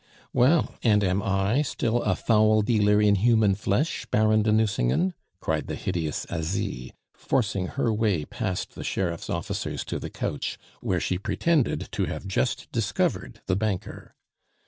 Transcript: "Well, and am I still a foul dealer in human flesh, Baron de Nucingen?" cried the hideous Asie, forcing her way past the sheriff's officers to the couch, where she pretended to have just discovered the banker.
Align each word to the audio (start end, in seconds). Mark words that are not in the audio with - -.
"Well, 0.33 0.73
and 0.81 1.03
am 1.03 1.21
I 1.21 1.61
still 1.61 2.01
a 2.01 2.15
foul 2.15 2.63
dealer 2.63 2.99
in 2.99 3.13
human 3.13 3.53
flesh, 3.53 4.07
Baron 4.07 4.41
de 4.41 4.51
Nucingen?" 4.51 5.13
cried 5.39 5.67
the 5.67 5.75
hideous 5.75 6.25
Asie, 6.31 6.93
forcing 7.13 7.67
her 7.67 7.93
way 7.93 8.25
past 8.25 8.73
the 8.73 8.83
sheriff's 8.83 9.29
officers 9.29 9.85
to 9.85 9.99
the 9.99 10.09
couch, 10.09 10.57
where 10.79 10.99
she 10.99 11.19
pretended 11.19 11.87
to 11.91 12.05
have 12.05 12.25
just 12.25 12.71
discovered 12.71 13.41
the 13.45 13.55
banker. 13.55 14.15